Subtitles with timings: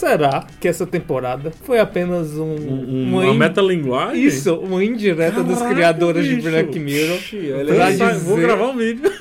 [0.00, 4.24] Será que essa temporada foi apenas um, Um- uma, uma in- metalinguagem?
[4.24, 6.48] Isso, uma indireta dos Caraca, criadores de bicho.
[6.50, 7.18] Black Mirror.
[7.58, 9.10] Olha pra aí, sai- Vou dizer- gravar um vídeo.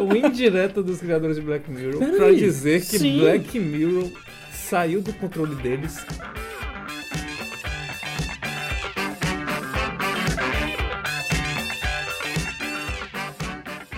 [0.00, 3.20] Uma indireta dos criadores de Black Mirror Peraí, pra dizer que sim.
[3.20, 4.08] Black Mirror
[4.52, 6.04] saiu do controle deles.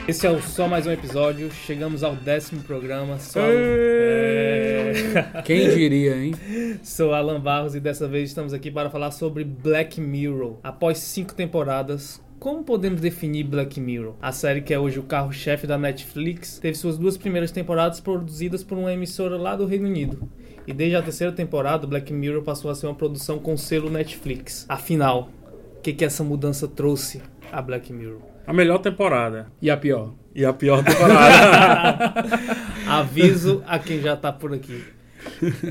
[0.09, 1.51] Esse é o só mais um episódio.
[1.51, 3.19] Chegamos ao décimo programa.
[3.19, 5.03] Sou, Ê.
[5.15, 5.43] É...
[5.43, 6.33] Quem diria, hein?
[6.83, 10.57] Sou Alan Barros e dessa vez estamos aqui para falar sobre Black Mirror.
[10.63, 14.15] Após cinco temporadas, como podemos definir Black Mirror?
[14.23, 18.65] A série que é hoje o carro-chefe da Netflix teve suas duas primeiras temporadas produzidas
[18.65, 20.27] por uma emissora lá do Reino Unido.
[20.67, 24.65] E desde a terceira temporada, Black Mirror passou a ser uma produção com selo Netflix.
[24.71, 25.29] Afinal,
[25.77, 27.21] o que, que essa mudança trouxe
[27.53, 28.28] a Black Mirror?
[28.49, 29.47] A melhor temporada.
[29.61, 30.15] E a pior?
[30.35, 32.15] E a pior temporada.
[32.89, 34.83] Aviso a quem já tá por aqui.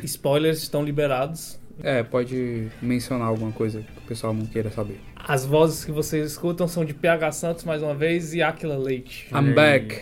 [0.03, 1.59] Spoilers estão liberados.
[1.81, 4.99] É, pode mencionar alguma coisa que o pessoal não queira saber.
[5.15, 9.27] As vozes que vocês escutam são de PH Santos mais uma vez e Aquila Leite.
[9.33, 9.99] I'm back.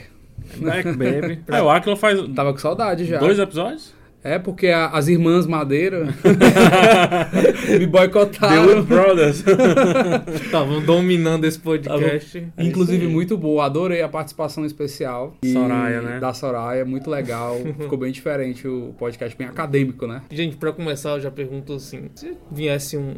[0.57, 1.43] Back, baby.
[1.47, 3.19] É, o Aquila faz Tava com saudade já.
[3.19, 3.93] dois episódios?
[4.27, 6.05] É porque a- as irmãs Madeira
[7.69, 8.65] me The boicotaram.
[8.67, 9.43] Wood Brothers.
[10.43, 12.47] Estavam dominando esse podcast.
[12.57, 13.65] Inclusive, muito boa.
[13.65, 15.35] Adorei a participação especial.
[15.43, 16.19] E- Soraya, né?
[16.19, 17.55] Da Soraya, muito legal.
[17.79, 20.23] Ficou bem diferente o podcast, bem acadêmico, né?
[20.31, 23.13] Gente, pra começar, eu já pergunto assim: se viesse um,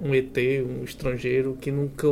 [0.00, 2.06] um ET, um estrangeiro que nunca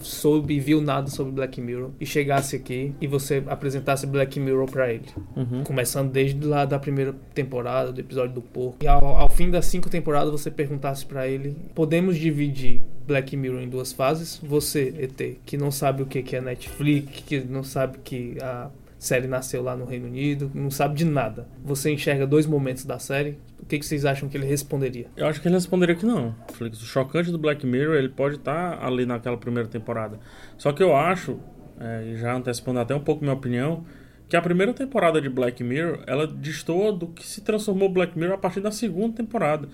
[0.00, 4.70] soube e viu nada sobre Black Mirror e chegasse aqui e você apresentasse Black Mirror
[4.70, 5.04] pra ele,
[5.36, 5.62] Uhum.
[5.64, 9.66] começando desde lá da primeira temporada, do episódio do porco, e ao, ao fim das
[9.66, 14.40] cinco temporadas você perguntasse pra ele: podemos dividir Black Mirror em duas fases?
[14.42, 19.26] Você, ET, que não sabe o que é Netflix, que não sabe que a série
[19.26, 21.48] nasceu lá no Reino Unido, não sabe de nada.
[21.64, 23.38] Você enxerga dois momentos da série.
[23.58, 25.06] O que, que vocês acham que ele responderia?
[25.16, 26.34] Eu acho que ele responderia que não.
[26.60, 30.20] O chocante do Black Mirror, ele pode estar ali naquela primeira temporada.
[30.58, 31.38] Só que eu acho,
[31.80, 33.84] é, já antecipando até um pouco minha opinião,
[34.30, 38.34] que a primeira temporada de Black Mirror, ela destoa do que se transformou Black Mirror
[38.36, 39.68] a partir da segunda temporada.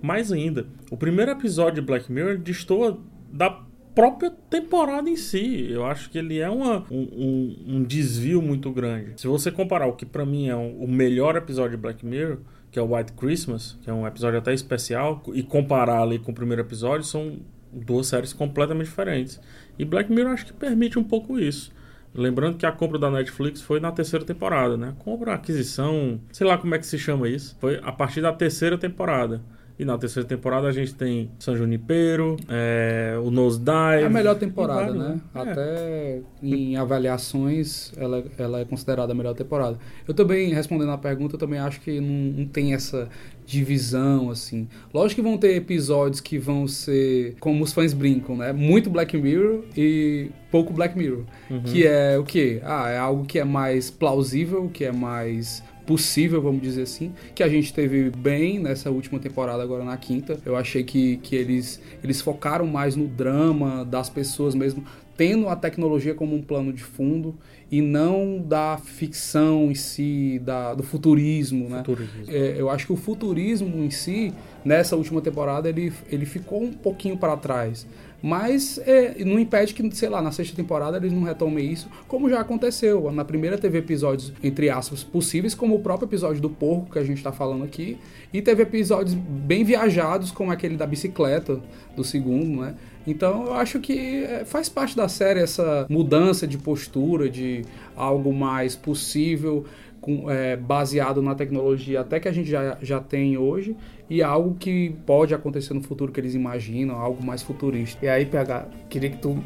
[0.00, 3.00] Mais ainda, o primeiro episódio de Black Mirror destoa
[3.32, 3.62] da
[3.94, 5.66] própria temporada em si.
[5.70, 9.12] Eu acho que ele é uma, um, um- um desvio muito grande.
[9.20, 12.38] Se você comparar o que pra mim é um- o melhor episódio de Black Mirror,
[12.70, 16.32] que é o White Christmas, que é um episódio até especial, e comparar ali com
[16.32, 17.38] o primeiro episódio, são
[17.72, 19.40] duas séries completamente diferentes.
[19.78, 21.70] E Black Mirror acho que permite um pouco isso.
[22.14, 24.94] Lembrando que a compra da Netflix foi na terceira temporada, né?
[24.98, 27.56] Compra, aquisição, sei lá como é que se chama isso.
[27.58, 29.40] Foi a partir da terceira temporada.
[29.78, 34.02] E na terceira temporada a gente tem San Junipero, é, o Nosedive.
[34.02, 35.20] É a melhor temporada, vários, né?
[35.34, 35.40] É.
[35.40, 39.78] Até em avaliações, ela, ela é considerada a melhor temporada.
[40.06, 43.08] Eu também, respondendo a pergunta, eu também acho que não, não tem essa
[43.46, 44.68] divisão, assim.
[44.92, 48.52] Lógico que vão ter episódios que vão ser, como os fãs brincam, né?
[48.52, 51.24] Muito Black Mirror e pouco Black Mirror.
[51.50, 51.62] Uhum.
[51.62, 52.60] Que é o quê?
[52.64, 57.42] Ah, é algo que é mais plausível, que é mais possível, vamos dizer assim, que
[57.42, 60.38] a gente teve bem nessa última temporada, agora na quinta.
[60.44, 64.84] Eu achei que, que eles, eles focaram mais no drama das pessoas mesmo,
[65.16, 67.34] tendo a tecnologia como um plano de fundo
[67.70, 71.78] e não da ficção em si, da, do futurismo, né?
[71.78, 72.24] Futurismo.
[72.28, 74.32] É, eu acho que o futurismo em si,
[74.64, 77.86] nessa última temporada, ele, ele ficou um pouquinho para trás.
[78.22, 82.30] Mas é, não impede que, sei lá, na sexta temporada eles não retomem isso, como
[82.30, 83.10] já aconteceu.
[83.10, 87.04] Na primeira teve episódios, entre aspas, possíveis, como o próprio episódio do porco que a
[87.04, 87.98] gente tá falando aqui.
[88.32, 91.60] E teve episódios bem viajados, como aquele da bicicleta,
[91.96, 92.76] do segundo, né?
[93.06, 97.64] Então eu acho que é, faz parte da série essa mudança de postura, de
[97.96, 99.64] algo mais possível,
[100.00, 103.76] com, é, baseado na tecnologia até que a gente já, já tem hoje,
[104.10, 108.04] e algo que pode acontecer no futuro que eles imaginam, algo mais futurista.
[108.04, 109.42] E aí, PH, queria que tu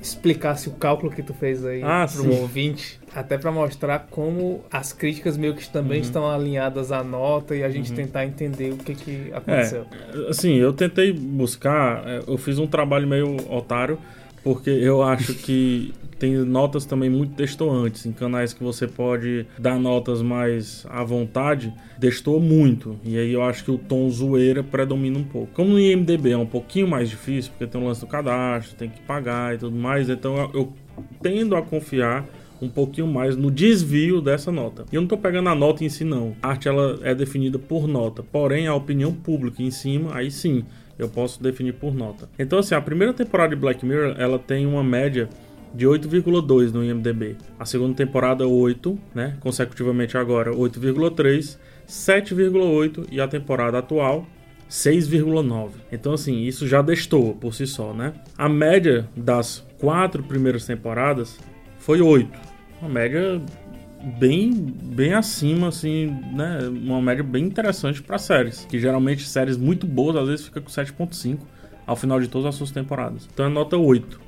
[0.00, 2.40] explicasse o cálculo que tu fez aí Ah, pro sim.
[2.40, 6.04] ouvinte, até pra mostrar como as críticas meio que também Uhum.
[6.04, 9.86] estão alinhadas à nota e a gente tentar entender o que que aconteceu.
[10.14, 13.98] É, assim, eu tentei buscar, é, eu fiz um trabalho meio otário,
[14.42, 18.06] porque eu acho que tem notas também muito destoantes.
[18.06, 22.96] Em canais que você pode dar notas mais à vontade, destoa muito.
[23.04, 25.52] E aí eu acho que o tom zoeira predomina um pouco.
[25.52, 28.88] Como no IMDB é um pouquinho mais difícil, porque tem o lance do cadastro, tem
[28.88, 30.72] que pagar e tudo mais, então eu, eu
[31.22, 32.24] tendo a confiar
[32.62, 34.84] um pouquinho mais no desvio dessa nota.
[34.92, 36.36] E eu não tô pegando a nota em si não.
[36.40, 40.64] A arte ela é definida por nota, porém a opinião pública em cima, aí sim,
[40.98, 42.28] eu posso definir por nota.
[42.38, 45.28] Então assim, a primeira temporada de Black Mirror, ela tem uma média
[45.74, 47.36] de 8,2 no IMDb.
[47.58, 54.26] A segunda temporada 8, né, consecutivamente agora 8,3 7,8 e a temporada atual
[54.70, 55.70] 6,9.
[55.90, 58.14] Então assim, isso já destoa por si só, né?
[58.38, 61.38] A média das quatro primeiras temporadas
[61.78, 62.51] foi 8.
[62.82, 63.40] Uma média
[64.18, 66.58] bem bem acima assim, né?
[66.68, 70.68] Uma média bem interessante para séries, que geralmente séries muito boas às vezes fica com
[70.68, 71.38] 7.5
[71.86, 73.28] ao final de todas as suas temporadas.
[73.32, 74.20] Então é nota 8.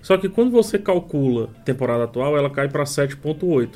[0.00, 3.70] Só que quando você calcula a temporada atual, ela cai para 7.8.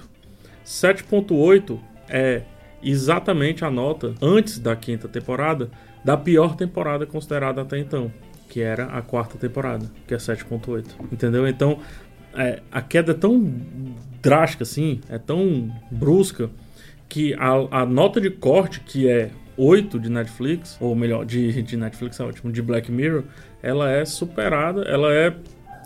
[0.65, 1.77] 7.8
[2.09, 2.43] é
[2.81, 5.69] exatamente a nota antes da quinta temporada
[6.05, 8.13] da pior temporada considerada até então,
[8.49, 10.85] que era a quarta temporada, que é 7.8.
[11.11, 11.49] Entendeu?
[11.49, 11.81] Então,
[12.35, 13.53] é, a queda é tão
[14.23, 16.51] drástica assim, é tão brusca,
[17.09, 21.77] que a, a nota de corte, que é 8 de Netflix, ou melhor, de, de
[21.77, 23.25] Netflix é ótimo, de Black Mirror,
[23.63, 25.35] ela é superada, ela é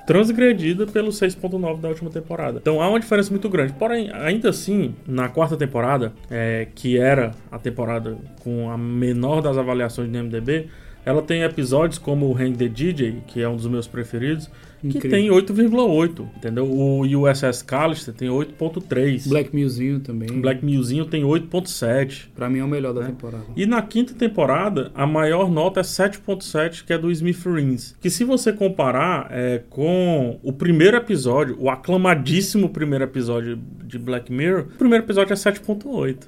[0.07, 2.59] transgredida pelo 6.9 da última temporada.
[2.61, 3.73] Então há uma diferença muito grande.
[3.73, 9.57] Porém, ainda assim, na quarta temporada, é, que era a temporada com a menor das
[9.57, 10.69] avaliações do MDB,
[11.05, 14.51] ela tem episódios como o Hang the DJ, que é um dos meus preferidos,
[14.91, 16.65] que tem 8,8, entendeu?
[16.71, 19.29] O USS Callister tem 8,3.
[19.29, 20.29] Black Museum também.
[20.41, 22.29] Black Museum tem 8,7.
[22.35, 23.07] Pra mim é o melhor da Né?
[23.09, 23.45] temporada.
[23.57, 27.95] E na quinta temporada, a maior nota é 7.7, que é do Smith Rins.
[28.01, 34.33] Que se você comparar é, com o primeiro episódio, o aclamadíssimo primeiro episódio de Black
[34.33, 36.25] Mirror, o primeiro episódio é 7.8.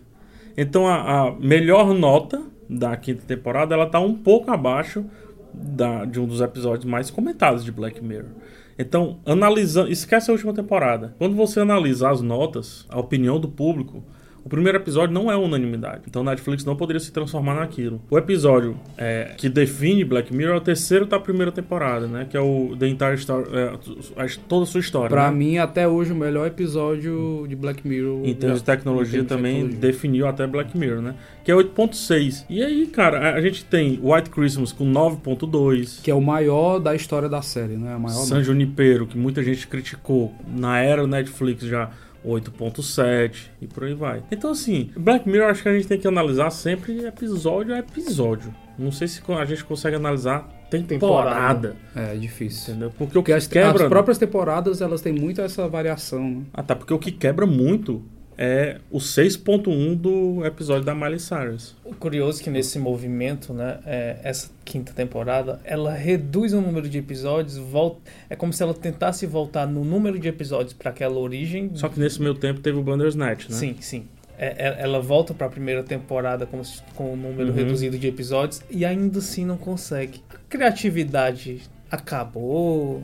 [0.57, 5.05] Então a, a melhor nota da quinta temporada, ela tá um pouco abaixo
[5.53, 8.31] da- de um dos episódios mais comentados de Black Mirror.
[8.79, 11.15] Então, analisando, esquece a última temporada.
[11.19, 14.03] Quando você analisa as notas, a opinião do público,
[14.47, 16.03] o primeiro episódio não é unanimidade.
[16.09, 18.01] Então, Netflix não poderia se transformar naquilo.
[18.09, 22.27] O episódio é, que define Black Mirror é o terceiro da primeira temporada, né?
[22.31, 25.09] Que é o The Entire Story, é, toda a sua história.
[25.11, 25.37] Pra né?
[25.37, 28.25] mim, até hoje, o melhor episódio de Black Mirror.
[28.25, 29.81] Em termos de tecnologia também tecnologia.
[29.81, 31.15] definiu até Black Mirror, né?
[31.43, 32.45] Que é 8.6.
[32.49, 36.01] E aí, cara, a- a gente tem White Christmas com 9.2.
[36.03, 37.95] Que é o maior da história da série, né?
[37.95, 41.91] A maior San Junipero, que muita gente criticou na era Netflix já
[42.27, 44.23] 8.7 e por aí vai.
[44.31, 48.55] Então assim, Black Mirror acho que a gente tem que analisar sempre episódio a episódio.
[48.79, 51.77] Não sei se a gente consegue analisar temporada, Temporada.
[51.95, 52.73] É, difícil.
[52.73, 52.91] entendeu?
[52.91, 56.43] Porque o que Porque as, quebra as próprias temporadas, elas têm muito essa variação, né?
[56.53, 58.03] Ah, tá, porque o que quebra muito
[58.37, 61.75] é o 6.1 do episódio da Miley Cyrus.
[61.85, 66.89] O curioso é que nesse movimento, né, é, essa quinta temporada, ela reduz o número
[66.89, 71.17] de episódios, volta, é como se ela tentasse voltar no número de episódios para aquela
[71.19, 71.71] origem.
[71.75, 73.57] Só que nesse meio tempo teve o Bandersnatch, né?
[73.57, 74.07] Sim, sim.
[74.39, 76.61] É, é- ela volta para a primeira temporada com,
[76.95, 77.55] com o número Uhum.
[77.55, 80.21] reduzido de episódios e ainda assim não consegue.
[80.29, 83.03] A criatividade acabou,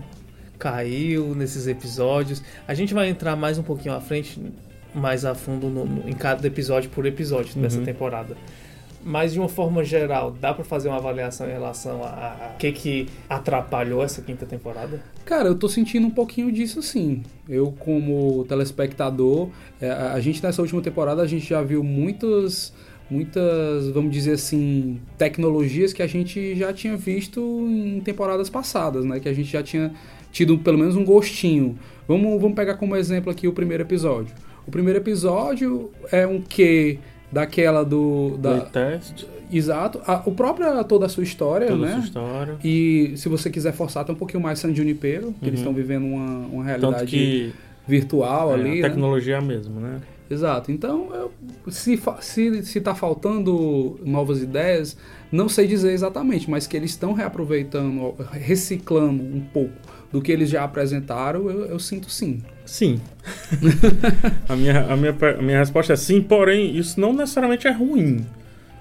[0.58, 2.42] caiu nesses episódios.
[2.68, 4.40] A gente vai entrar mais um pouquinho à frente,
[4.94, 7.84] mais a fundo no- no- em cada episódio por episódio dessa Uhum.
[7.84, 8.36] temporada.
[9.04, 12.70] Mas de uma forma geral, dá para fazer uma avaliação em relação a o que
[12.72, 15.02] que atrapalhou essa quinta temporada?
[15.24, 17.22] Cara, eu tô sentindo um pouquinho disso sim.
[17.48, 19.48] Eu, como telespectador,
[19.80, 22.72] é, a a gente nessa última temporada, a gente já viu muitas,
[23.10, 29.18] muitas, vamos dizer assim, tecnologias que a gente já tinha visto em temporadas passadas, né?
[29.18, 29.92] Que a gente já tinha
[30.30, 31.78] tido pelo menos um gostinho.
[32.06, 34.34] Vamos, vamos pegar como exemplo aqui o primeiro episódio.
[34.66, 36.98] O primeiro episódio é um quê
[37.32, 38.36] daquela do...
[38.38, 40.00] Da, Playtest, exato.
[40.06, 41.94] A- o próprio ator da sua história, toda a né?
[41.94, 42.56] sua história.
[42.62, 45.70] E se você quiser forçar, tem um pouquinho mais San Junipero, que eles Uhum.
[45.70, 47.52] estão vivendo uma, uma realidade que
[47.88, 48.70] virtual é, ali.
[48.70, 48.88] a né?
[48.90, 50.00] tecnologia é a mesma, né?
[50.30, 50.70] Exato.
[50.72, 51.32] Então, eu-
[51.70, 54.96] se, se, se tá faltando novas ideias,
[55.30, 59.72] não sei dizer exatamente, mas que eles estão reaproveitando, reciclando um pouco
[60.12, 62.42] do que eles já apresentaram, eu, eu sinto sim.
[62.66, 63.00] Sim.
[64.48, 68.26] a, minha, a, minha, a minha resposta é sim, porém, isso não necessariamente é ruim.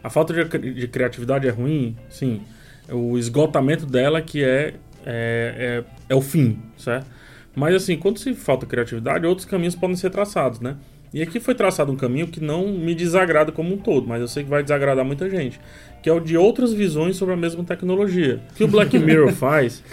[0.04, 2.42] A falta de, de criatividade é ruim, sim.
[2.90, 4.74] O esgotamento dela que é,
[5.06, 7.08] é, é, é o fim, certo?
[7.56, 10.76] Mas assim, quando se falta criatividade, outros caminhos podem ser traçados, né?
[11.14, 14.28] E aqui foi traçado um caminho que não me desagrada como um todo, mas eu
[14.28, 15.60] sei que vai desagradar muita gente,
[16.02, 18.42] que é o de outras visões sobre a mesma tecnologia.
[18.52, 19.84] O que o Black Mirror faz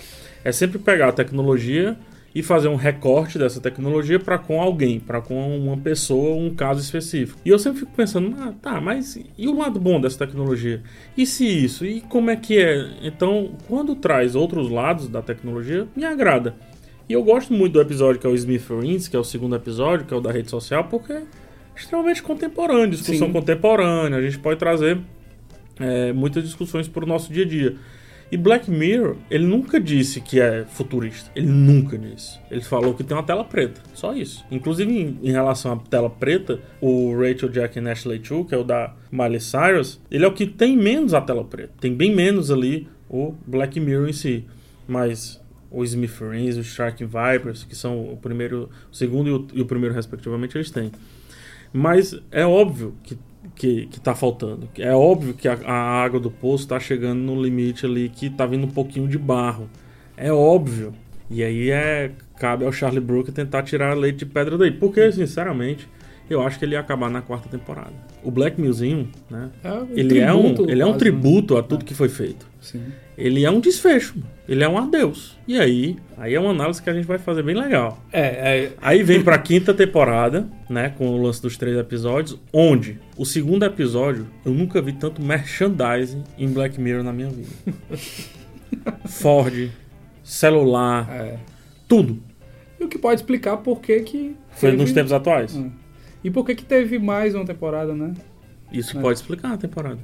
[0.45, 1.97] é sempre pegar a tecnologia
[2.35, 6.81] e fazer um recorte dessa tecnologia para com alguém, para com uma pessoa, um caso
[6.81, 7.41] específico.
[7.45, 10.83] E eu sempre fico pensando, ah, tá, mas e o lado bom dessa tecnologia?
[11.17, 11.85] E se isso?
[11.85, 12.91] E como é que é?
[13.03, 16.55] Então, quando traz outros lados da tecnologia, me agrada.
[17.09, 19.57] E eu gosto muito do episódio que é o Smith Rins, que é o segundo
[19.57, 21.23] episódio, que é o da rede social, porque é
[21.75, 23.33] extremamente contemporâneo, discussão Sim.
[23.33, 24.99] contemporânea, a gente pode trazer
[25.81, 27.77] é, muitas discussões para o nosso dia a dia.
[28.31, 31.31] E Black Mirror, ele nunca disse que é futurista.
[31.35, 32.39] Ele nunca disse.
[32.51, 33.81] Ele falou que tem uma tela preta.
[33.95, 34.45] Só isso.
[34.51, 38.59] Inclusive, em, em relação à tela preta, o Rachel Jack and Ashley Chu, que é
[38.59, 41.73] o da Miley Cyrus, ele é o que tem menos a tela preta.
[41.81, 44.45] Tem bem menos ali o Black Mirror em si.
[44.87, 49.47] Mas o Smith Rings, o Shark Vipers, que são o primeiro, o segundo e o,
[49.55, 50.93] e o primeiro, respectivamente, eles têm.
[51.73, 53.19] Mas é óbvio que
[53.55, 54.69] que, que tá faltando.
[54.79, 58.47] É óbvio que a, a água do poço está chegando no limite ali que tá
[58.47, 59.69] vindo um pouquinho de barro.
[60.17, 60.95] É óbvio.
[61.31, 64.71] E aí é cabe ao Charlie Brooker tentar tirar leite de pedra daí.
[64.71, 65.89] Porque, sinceramente,
[66.29, 67.93] eu acho que ele ia acabar na quarta temporada.
[68.23, 69.51] O Black Museum, né?
[69.65, 71.85] É um ele, é um, ele é um tributo a tudo é.
[71.85, 72.47] que foi feito.
[72.61, 72.83] Sim.
[73.17, 74.15] Ele é um desfecho,
[74.49, 75.37] ele é um adeus.
[75.47, 78.05] E aí, aí é uma análise que a gente vai fazer bem legal.
[78.13, 78.73] É, é...
[78.81, 83.65] Aí vem pra quinta temporada, né, com o lance dos três episódios, onde o segundo
[83.65, 87.49] episódio, eu nunca vi tanto merchandising em Black Mirror na minha vida.
[89.07, 89.71] Ford,
[90.23, 91.39] celular, é.
[91.89, 92.23] tudo.
[92.79, 94.37] E o que pode explicar por que que...
[94.51, 94.83] Foi teve...
[94.83, 95.57] nos tempos atuais.
[95.57, 95.88] É.
[96.23, 98.15] E por que que teve mais uma temporada, né?
[98.73, 99.01] Isso é.
[99.01, 99.99] pode explicar a temporada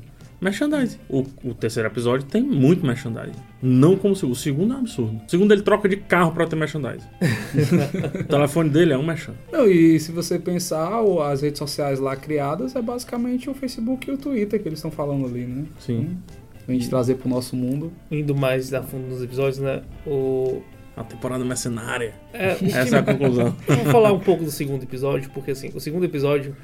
[0.44, 0.98] merchandising.
[1.08, 3.32] O, o, terceiro episódio tem muito merchandising.
[3.62, 4.32] Não como o segundo.
[4.32, 5.20] O segundo é um absurdo.
[5.26, 7.08] O segundo ele troca de carro para ter merchandising.
[8.20, 9.32] o telefone dele é um merchan.
[9.50, 14.12] Não, e se você pensar, as redes sociais lá criadas é basicamente o Facebook e
[14.12, 15.64] o Twitter que eles estão falando ali, né?
[15.78, 16.18] Sim.
[16.62, 17.90] Então, a gente trazer pro nosso mundo.
[18.10, 19.82] Indo mais a fundo nos episódios, né?
[20.06, 20.62] O,
[20.96, 22.14] a temporada mercenária.
[22.32, 22.94] É, Essa que...
[22.94, 23.56] é a conclusão.
[23.66, 26.56] Vamos falar um pouco do segundo episódio, porque assim, o segundo episódio,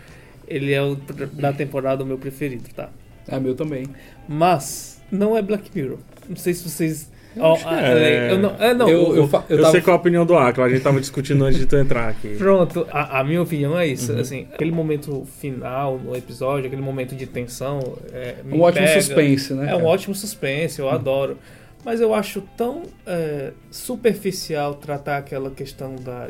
[0.46, 0.96] ele é o
[1.32, 2.88] da temporada o meu preferido, tá?
[3.28, 3.86] É meu também.
[4.28, 5.98] Mas não é Black Mirror.
[6.28, 7.10] Não sei se vocês.
[7.36, 8.32] Eu, oh, é...
[8.32, 9.70] eu não, é, não, eu, eu, eu, eu tava...
[9.70, 12.08] sei qual é a opinião do Acla, a gente tava discutindo antes de tu entrar
[12.08, 12.34] aqui.
[12.38, 14.12] Pronto, a, a minha opinião é isso.
[14.12, 14.20] Uhum.
[14.20, 17.98] Assim, aquele momento final no episódio, aquele momento de tensão.
[18.12, 19.70] É, um ótimo suspense, né?
[19.70, 20.92] É um ótimo suspense, eu uhum.
[20.92, 21.38] adoro.
[21.84, 26.28] Mas eu acho tão é, superficial tratar aquela questão da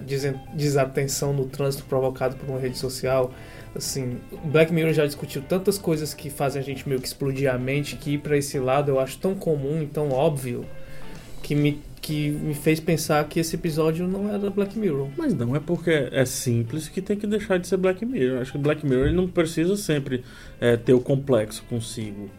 [0.54, 3.33] desatenção no trânsito provocado por uma rede social
[3.75, 7.59] assim, Black Mirror já discutiu tantas coisas que fazem a gente meio que explodir a
[7.59, 10.64] mente que ir para esse lado eu acho tão comum e tão óbvio
[11.42, 15.09] que me que me fez pensar que esse episódio não era Black Mirror.
[15.19, 18.40] Mas não é porque é simples que tem que deixar de ser Black Mirror.
[18.40, 20.25] Acho que Black Mirror ele não precisa sempre
[20.59, 22.30] é, ter o complexo consigo.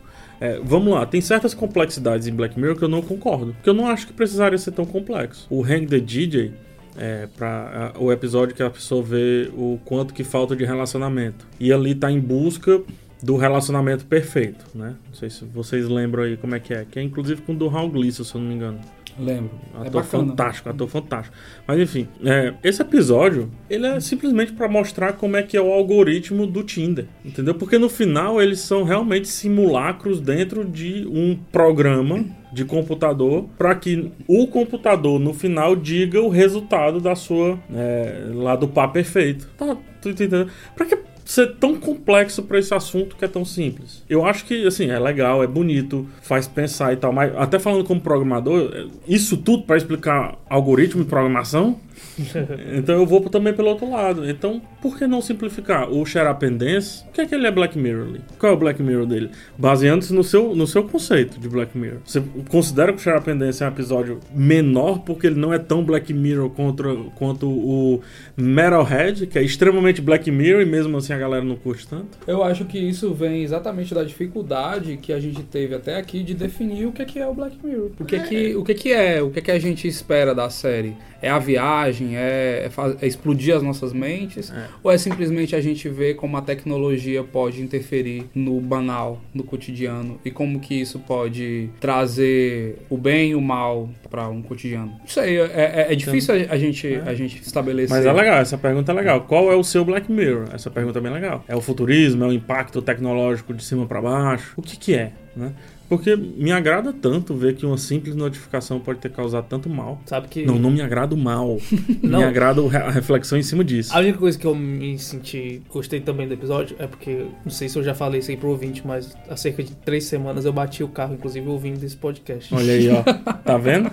[0.42, 3.54] É, vamos lá, tem certas complexidades em Black Mirror que eu não concordo.
[3.54, 5.46] Porque eu não acho que precisaria ser tão complexo.
[5.52, 6.52] O Hang the DJ,
[6.98, 11.46] é, para o episódio que a pessoa vê o quanto que falta de relacionamento.
[11.60, 12.82] E ali tá em busca
[13.22, 14.96] do relacionamento perfeito, né?
[15.08, 16.86] Não sei se vocês lembram aí como é que é.
[16.90, 18.80] Que é inclusive com o do Raul Gleason, se eu não me engano.
[19.20, 19.52] Lembro.
[19.84, 21.36] É ator é fantástico, ator fantástico.
[21.68, 25.72] Mas enfim, é, esse episódio, ele é simplesmente para mostrar como é que é o
[25.72, 27.56] algoritmo do Tinder, entendeu?
[27.56, 34.12] Porque no final eles são realmente simulacros dentro de um programa de computador para que
[34.28, 39.50] o computador no final diga o resultado da sua é, lá do pá perfeito.
[39.58, 40.50] Tá, tu entendendo?
[40.76, 40.98] Para que
[41.32, 44.04] ser tão complexo para esse assunto que é tão simples.
[44.10, 47.86] Eu acho que, assim, é legal, é bonito, faz pensar e tal, mas até falando
[47.86, 51.80] como programador, isso tudo para explicar algoritmo de programação,
[52.78, 54.30] então eu vou também pelo outro lado.
[54.30, 55.90] Então, por que não simplificar?
[55.90, 58.22] O Xerapendense, o que é que ele é Black Mirror ali?
[58.38, 59.32] Qual é o Black Mirror dele?
[59.58, 62.00] Baseando-se no seu, no seu conceito de Black Mirror.
[62.06, 66.14] Você considera que o Xerapendense é um episódio menor porque ele não é tão Black
[66.14, 68.02] Mirror contra, quanto o
[68.36, 72.18] Metalhead, que é extremamente Black Mirror e mesmo assim a galera não curte tanto?
[72.28, 76.34] Eu acho que isso vem exatamente da dificuldade que a gente teve até aqui de
[76.34, 77.92] definir o que é, que é o Black Mirror.
[78.00, 79.88] O que é, que, o que, é que é, o que é que a gente
[79.88, 80.96] espera da série?
[81.22, 82.18] É a viagem?
[82.18, 84.52] É, é, é explodir as nossas mentes?
[84.52, 84.68] É.
[84.84, 90.20] Ou é simplesmente a gente ver como a tecnologia pode interferir no banal, no cotidiano?
[90.26, 94.92] E como que isso pode trazer o bem e o mal para um cotidiano?
[95.00, 97.04] Não sei, é, é, é difícil a, a gente, é.
[97.06, 97.96] a gente estabelecer.
[97.96, 99.22] Mas é legal, essa pergunta é legal.
[99.22, 100.48] Qual é o seu Black Mirror?
[100.54, 101.44] Essa pergunta é bem legal.
[101.48, 102.24] É o futurismo?
[102.24, 104.54] É o impacto tecnológico de cima para baixo?
[104.58, 105.12] O que que é?
[105.36, 105.54] Né?
[105.92, 110.02] Porque me agrada tanto ver que uma simples notificação pode ter causado tanto mal.
[110.06, 110.46] Sabe que.
[110.46, 111.58] Não, não me agrada o mal.
[112.02, 113.94] me agrada a reflexão em cima disso.
[113.94, 117.68] A única coisa que eu me senti, gostei também do episódio, é porque, não sei
[117.68, 120.54] se eu já falei isso aí pro ouvinte, mas há cerca de três semanas eu
[120.54, 122.56] bati o carro, inclusive ouvindo esse podcast.
[122.56, 123.04] Olha aí, ó.
[123.44, 123.92] Tá vendo?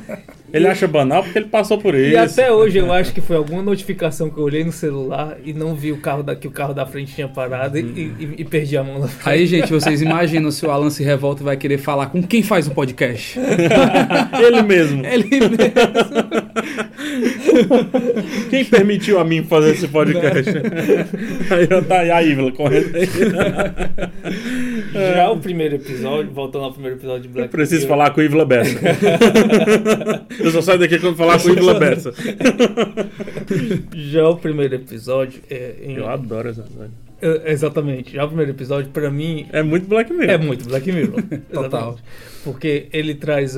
[0.52, 2.12] Ele acha banal porque ele passou por isso.
[2.12, 5.52] E até hoje eu acho que foi alguma notificação que eu olhei no celular e
[5.52, 8.44] não vi o carro da, que o carro da frente tinha parado e, e- e
[8.44, 9.28] perdi a mão na frente.
[9.28, 12.42] Aí, gente, vocês imaginam se o Alan se revolta e vai querer falar com quem
[12.42, 13.38] faz o podcast?
[14.40, 15.04] Ele mesmo.
[15.06, 15.56] Ele mesmo.
[18.50, 20.50] Quem permitiu a mim fazer esse podcast?
[21.50, 23.08] aí eu tá aí a Ívila correndo aí.
[25.16, 28.20] Já o primeiro episódio, voltando ao primeiro episódio de Eu Black preciso Mirror, falar com
[28.20, 28.78] o Ívila Bessa.
[30.38, 32.12] Eu só saio daqui quando falar com o Bessa.
[33.94, 36.90] Já o primeiro episódio é, em- Eu adoro essa série.
[37.20, 38.14] é, exatamente.
[38.14, 40.30] Já o primeiro episódio pra mim É muito Black Mirror.
[40.30, 41.22] é muito Black Mirror.
[41.52, 41.98] Total.
[42.44, 43.56] Porque ele traz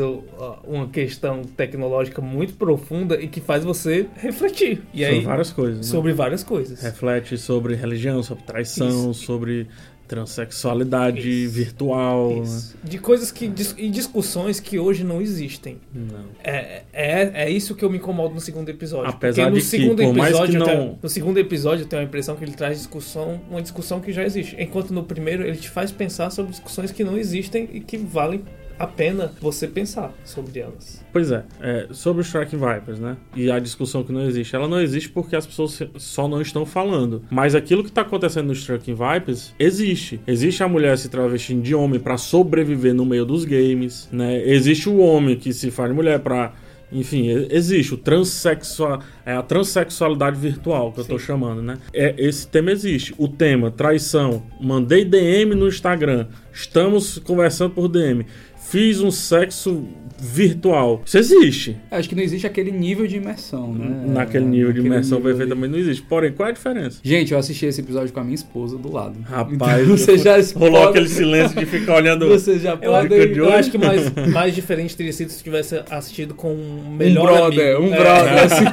[0.66, 4.80] uma questão tecnológica muito profunda e que faz você refletir.
[4.92, 5.76] E Sobre aí várias coisas.
[5.78, 5.82] né?
[5.84, 6.80] sobre várias coisas.
[6.82, 9.66] Reflete sobre religião, sobre traição, sobre
[10.10, 11.54] transexualidade Isso.
[11.54, 12.30] virtual.
[12.36, 12.42] né?
[12.42, 12.76] Isso.
[12.82, 15.78] De coisas que e discussões que hoje não existem.
[15.94, 16.24] Não.
[16.42, 19.08] É, é, é isso que eu me incomodo no segundo episódio.
[19.10, 21.88] Apesar Porque no de que, segundo mais episódio, que tenho- não- no segundo episódio eu
[21.88, 24.56] tenho a impressão que ele traz discussão, uma discussão que já existe.
[24.58, 28.42] Enquanto no primeiro ele te faz pensar sobre discussões que não existem e que valem
[28.80, 31.04] a pena você pensar sobre elas.
[31.12, 33.18] Pois é, é, sobre o Strike Vipers, né?
[33.36, 34.56] E a discussão que não existe.
[34.56, 37.22] Ela não existe porque as pessoas só não estão falando.
[37.30, 40.18] Mas aquilo que tá acontecendo no Strike Vipers existe.
[40.26, 44.42] Existe a mulher se travestindo de homem pra sobreviver no meio dos games, né?
[44.48, 46.54] Existe o homem que se faz mulher pra.
[46.92, 51.24] Enfim, existe o transexual, é a transexualidade virtual que eu tô Sim.
[51.24, 51.78] chamando, né?
[51.94, 53.14] É, esse tema existe.
[53.16, 58.26] O tema traição, mandei DM no Instagram, estamos conversando por DM,
[58.70, 59.84] fiz um sexo
[60.22, 61.00] virtual.
[61.06, 61.76] Isso existe.
[61.90, 64.04] Acho que não existe aquele nível de imersão, né?
[64.06, 66.02] Naquele nível de imersão nível perfeitamente não existe.
[66.02, 66.98] Porém, qual é a diferença?
[67.02, 69.18] Gente, eu assisti esse episódio com a minha esposa do lado.
[69.24, 72.28] Rapaz, Então, você já rolou pode- aquele silêncio de ficar olhando.
[72.28, 73.08] Você já Eu, pode...
[73.08, 73.54] De eu olho.
[73.54, 77.76] acho que mais, mais diferente teria sido se tivesse assistido com um Um melhor brother,
[77.76, 77.90] amigo.
[77.90, 77.98] um É.
[77.98, 78.64] brother, assim.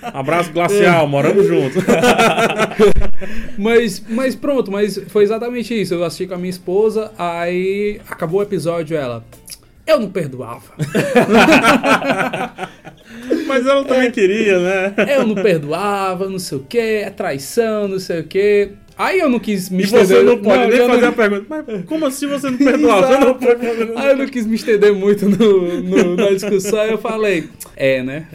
[0.14, 1.82] Abraço glacial, moramos juntos.
[3.58, 5.94] Mas, mas pronto, mas foi exatamente isso.
[5.94, 9.24] Eu assisti com a minha esposa, aí acabou o episódio, ela.
[9.86, 10.74] Eu não perdoava.
[13.46, 14.94] Mas ela também queria, né?
[15.16, 18.72] Eu não perdoava, não sei o que, é traição, não sei o que.
[18.98, 21.12] Aí eu não quis me E você estender- não pode nem eu fazer não- a
[21.12, 21.44] pergunta.
[21.48, 23.06] Mas como assim você não perdoava?
[23.06, 26.96] Você não pode Aí eu não quis me estender muito no, no- na discussão, eu
[26.98, 28.26] falei, é, né?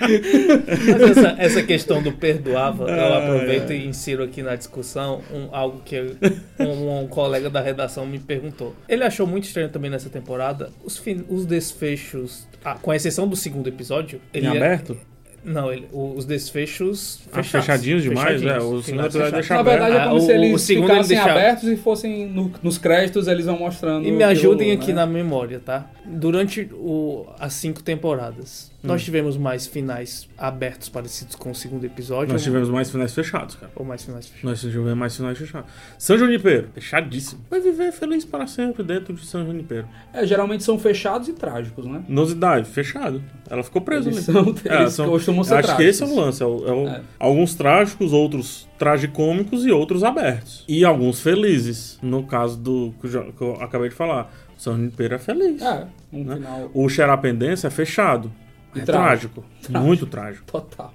[0.00, 3.76] Mas essa, essa questão do perdoava, eu Ah, aproveito é.
[3.76, 6.16] e insiro aqui na discussão um- algo que eu-
[6.60, 8.74] um, um colega da redação me perguntou.
[8.88, 13.36] Ele achou muito estranho também nessa temporada os, fin- os desfechos, ah, com exceção do
[13.36, 14.20] segundo episódio.
[14.32, 14.96] Ele Em é- aberto?
[15.44, 17.66] Não, ele- os desfechos Ah, fechados.
[17.66, 19.32] fechadinhos demais, Fechadinhos, é, o segundo finais fechados.
[19.34, 22.26] deixa Na verdade é Ah, como o- se eles o segundo ficassem abertos e fossem
[22.28, 24.06] no- nos créditos, eles vão mostrando.
[24.08, 24.94] E me ajudem aqui né?
[24.94, 25.90] na memória, tá?
[26.04, 29.04] Durante o- as cinco temporadas, nós Hum.
[29.06, 32.32] tivemos mais finais abertos parecidos com o segundo episódio.
[32.32, 33.72] Nós ou- tivemos mais finais fechados, cara.
[33.74, 34.44] Ou mais finais fechados.
[34.44, 35.70] Nós tivemos mais finais fechados.
[35.98, 37.44] São Junipero, fechadíssimo.
[37.50, 39.88] Vai viver feliz para sempre dentro de São Junipero.
[40.12, 42.04] É, geralmente são fechados e trágicos, né?
[42.08, 43.22] Nosidade, fechado.
[43.48, 44.38] Ela ficou presa Eles, ali.
[44.38, 45.94] são, É, eles são- costumam Eu ser acho que trágicos.
[45.94, 46.42] esse é o lance.
[46.42, 47.00] É o- é o- É.
[47.18, 50.64] Alguns trágicos, outros tragicômicos e outros abertos.
[50.68, 51.98] E alguns felizes.
[52.02, 54.30] No caso do que eu, já- que eu acabei de falar.
[54.56, 55.60] São Junipero é feliz.
[55.60, 56.36] É, um Né?
[56.36, 58.30] final O Xerapendência é fechado.
[58.74, 59.44] E é trágico.
[59.62, 59.86] trágico.
[59.86, 60.44] Muito trágico.
[60.46, 60.92] total.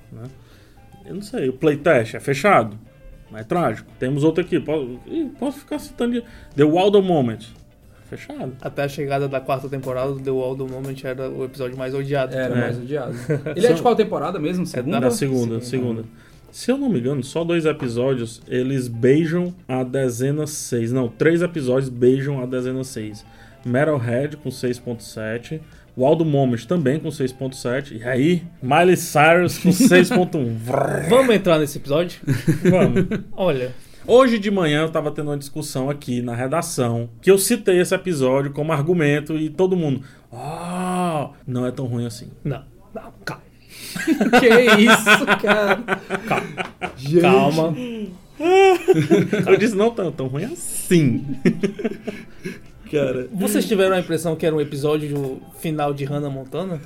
[1.06, 1.50] Eu não sei.
[1.50, 2.78] O Playtest é fechado.
[3.32, 3.90] Mas é trágico.
[4.00, 4.60] Temos outro aqui.
[4.60, 6.14] Posso, Ih, posso ficar citando.
[6.14, 6.24] de-
[6.56, 7.40] The Wilder Moment.
[8.10, 8.54] Fechado.
[8.62, 11.94] Até a chegada da quarta temporada do The Wall do Moment era o episódio mais
[11.94, 12.36] odiado.
[12.36, 12.60] Era É.
[12.60, 13.14] mais odiado.
[13.56, 14.66] Ele é de qual temporada mesmo?
[14.66, 15.00] Segunda?
[15.00, 16.02] Da segunda, Segunda.
[16.02, 16.04] segunda.
[16.52, 20.92] Se eu não me engano, só dois episódios eles beijam a dezena 6.
[20.92, 23.24] Não, três episódios beijam a dezena 6.
[23.64, 25.62] Metalhead com 6.7.
[25.98, 28.00] Waldo Moment também com 6.7.
[28.00, 30.56] E aí, Miley Cyrus com 6.1.
[30.58, 31.10] Vrrr.
[31.10, 32.20] Vamos entrar nesse episódio?
[32.70, 33.06] Vamos.
[33.34, 33.74] Olha,
[34.08, 37.94] Hoje de manhã eu tava tendo uma discussão aqui na redação que eu citei esse
[37.94, 40.02] episódio como argumento e todo mundo.
[40.34, 42.30] Ah, não é tão ruim assim.
[42.44, 42.64] não.
[42.92, 43.44] Não, calma.
[44.40, 45.80] que isso, cara?
[46.98, 47.22] Gente.
[47.22, 47.76] Calma.
[49.48, 51.24] Eu disse, não tá tão ruim assim.
[52.92, 53.28] Cara.
[53.32, 56.80] Vocês tiveram a impressão que era um episódio do final de Hannah Montana?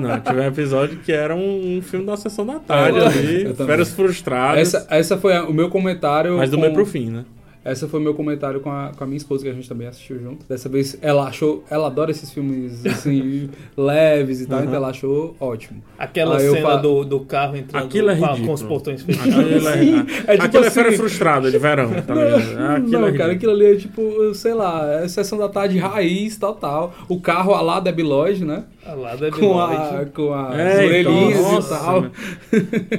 [0.00, 3.54] Não, tive um episódio que era um, um filme da sessão da tarde Eu ali,
[3.54, 6.36] férias frustradas, Essa, essa foi a- o meu comentário.
[6.38, 7.24] mas do com- meio pro fim, né?
[7.64, 10.18] Esse foi meu comentário com a, com a minha esposa, que a gente também assistiu
[10.18, 10.46] junto.
[10.48, 14.64] Dessa vez ela achou, ela adora esses filmes assim, leves e tal, Uhum.
[14.64, 15.82] então ela achou ótimo.
[15.98, 18.46] Aquela Aí cena fa- do, do carro entrando Aquilo é com, a- ridículo.
[18.48, 19.34] com os portões fechados.
[19.34, 22.76] Aquilo é, É tipo aquilo é assim- férias frustrada de verão, tá ligado?
[22.76, 26.36] Aquilo não, é cara, aquilo ali é tipo, sei lá, é sessão da tarde raiz,
[26.38, 26.94] tal, tal.
[27.08, 28.64] O carro a lá Debbie Lloyd, né?
[28.86, 32.06] Lá Com, a, com as É, então, nossa, e tal.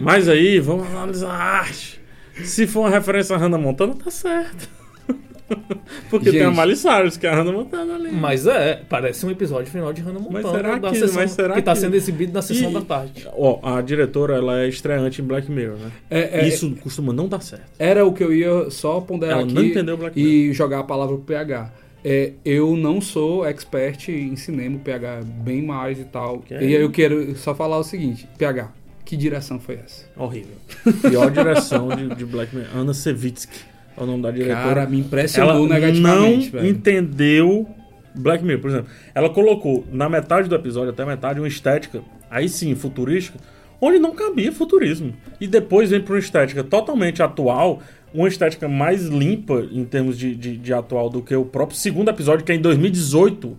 [0.02, 2.01] Mas aí, vamos analisar a arte.
[2.44, 4.70] Se for uma referência a Hannah Montana, tá certo.
[6.10, 6.58] Porque tem a Gente.
[6.60, 8.10] Miley Cyrus, que é a Hannah Montana ali.
[8.12, 10.50] Mas é, parece um episódio final de Hannah Montana.
[10.52, 13.28] será da que- sessão, mas será que tá sendo exibido na sessão E- da tarde.
[13.34, 15.92] Ó, a diretora, ela é estreante em Black Mirror, né?
[16.10, 17.66] É, é, Isso costuma não dar certo.
[17.78, 20.34] Era o que eu ia só ponderar Ela aqui não entendeu Black Mirror.
[20.34, 21.72] e jogar a palavra pro PH.
[22.04, 26.40] É, eu não sou expert em cinema, o PH é bem mais e tal.
[26.40, 28.72] Que e aí eu quero só falar o seguinte, PH,
[29.12, 30.06] que direção foi essa?
[30.16, 30.56] Horrível.
[31.02, 32.70] Pior direção de, de Black Mirror.
[32.74, 33.60] Anna Sevitsky
[33.98, 34.64] é o nome da diretora.
[34.64, 36.66] Cara, me impressionou ela não negativamente, velho.
[36.66, 37.70] entendeu
[38.16, 38.90] Black Mirror, por exemplo.
[39.14, 43.38] Ela colocou na metade do episódio, até a metade, uma estética, aí sim, futurística,
[43.82, 45.14] onde não cabia futurismo.
[45.42, 47.82] E depois vem para uma estética totalmente atual,
[48.14, 52.10] uma estética mais limpa em termos de, de, de atual do que o próprio segundo
[52.10, 53.58] episódio, que é em 2018.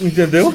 [0.00, 0.54] Entendeu?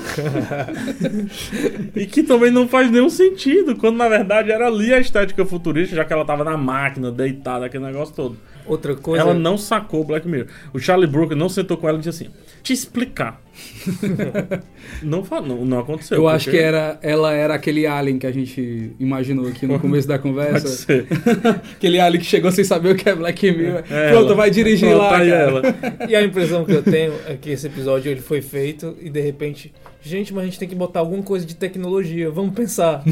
[1.96, 5.96] e que também não faz nenhum sentido, quando na verdade era ali a estética futurista,
[5.96, 8.38] já que ela tava na máquina, deitada, aquele negócio todo.
[8.66, 9.24] Outra coisa.
[9.24, 10.48] Ela não sacou o Black Mirror.
[10.74, 12.34] O Charlie Brooker não sentou com ela e disse assim:
[12.66, 13.40] te explicar.
[15.02, 16.18] não, não, não aconteceu.
[16.18, 19.80] Eu acho porque- que era, ela era aquele alien que a gente imaginou aqui no
[19.80, 20.68] começo da Pode conversa.
[20.68, 21.06] ser.
[21.78, 23.84] aquele alien que chegou sem saber o que é Black Mirror.
[23.90, 24.36] É Pronto, ela.
[24.36, 25.62] vai dirigir Pronto, lá, tá ela.
[26.10, 29.22] E a impressão que eu tenho é que esse episódio ele foi feito e de
[29.22, 33.04] repente, gente, mas a gente tem que botar alguma coisa de tecnologia, vamos pensar.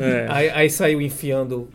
[0.00, 1.68] É, Aí, aí saiu enfiando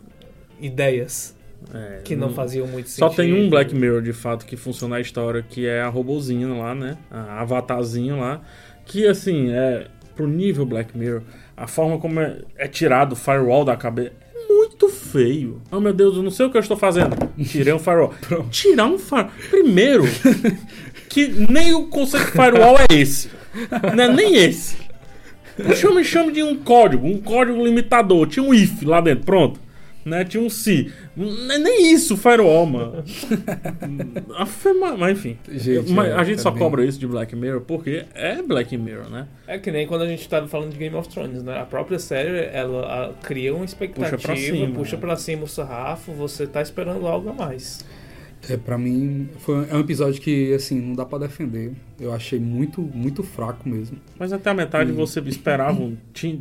[0.60, 1.35] ideias
[1.72, 3.34] é, que não faziam muito Só sentido.
[3.34, 6.74] tem um Black Mirror de fato que funciona a história, que é a robozinha lá,
[6.74, 6.96] né?
[7.10, 8.40] A avatarzinho lá.
[8.84, 11.22] Que assim, é pro nível Black Mirror,
[11.56, 14.12] a forma como é, é tirado o firewall da cabeça.
[14.34, 15.60] é Muito feio.
[15.70, 17.16] Oh meu Deus, eu não sei o que eu estou fazendo.
[17.44, 18.14] Tirei um firewall.
[18.50, 19.30] Tirar um firewall.
[19.50, 20.04] Primeiro,
[21.08, 23.30] que nem o conceito de firewall é esse.
[23.94, 24.76] Não é nem esse.
[25.74, 28.26] Chame, chame de um código, um código limitador.
[28.26, 29.65] Tinha um if lá dentro, pronto.
[30.06, 30.24] Né?
[30.24, 30.92] Tinha um si.
[31.16, 33.02] Não é nem isso, firewall, mano.
[34.98, 35.36] Mas, enfim.
[35.50, 38.40] Gente, Mas é, a gente é só bem- cobra isso de Black Mirror porque é
[38.42, 39.26] Black Mirror, né?
[39.46, 41.58] É que nem quando a gente tava falando de Game of Thrones, né?
[41.58, 44.74] A própria série, ela a- cria uma expectativa, Puxa pra cima.
[44.74, 47.84] puxa pra cima o sarrafo, você tá esperando algo a mais.
[48.48, 51.72] É, pra mim, foi, é um episódio que, assim, não dá pra defender.
[51.98, 53.98] Eu achei muito, muito fraco mesmo.
[54.16, 55.80] Mas até a metade você esperava.
[55.82, 56.38] um- Tinha,